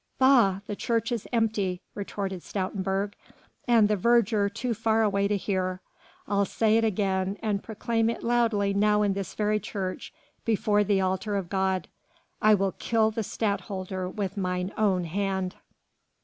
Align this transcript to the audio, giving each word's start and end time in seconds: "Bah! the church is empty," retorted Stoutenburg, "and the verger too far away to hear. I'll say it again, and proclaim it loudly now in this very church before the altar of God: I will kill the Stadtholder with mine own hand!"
"Bah! 0.17 0.61
the 0.65 0.75
church 0.75 1.11
is 1.11 1.27
empty," 1.31 1.79
retorted 1.93 2.41
Stoutenburg, 2.41 3.13
"and 3.67 3.87
the 3.87 3.95
verger 3.95 4.49
too 4.49 4.73
far 4.73 5.03
away 5.03 5.27
to 5.27 5.37
hear. 5.37 5.79
I'll 6.27 6.43
say 6.43 6.77
it 6.77 6.83
again, 6.83 7.37
and 7.43 7.61
proclaim 7.61 8.09
it 8.09 8.23
loudly 8.23 8.73
now 8.73 9.03
in 9.03 9.13
this 9.13 9.35
very 9.35 9.59
church 9.59 10.11
before 10.43 10.83
the 10.83 11.01
altar 11.01 11.35
of 11.35 11.49
God: 11.49 11.87
I 12.41 12.55
will 12.55 12.71
kill 12.79 13.11
the 13.11 13.21
Stadtholder 13.21 14.09
with 14.09 14.37
mine 14.37 14.73
own 14.75 15.03
hand!" 15.03 15.55